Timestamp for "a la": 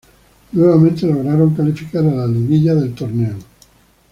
2.03-2.25